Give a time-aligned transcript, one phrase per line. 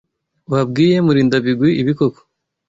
[0.53, 2.19] Wabwiye Murindabigwi ibi koko?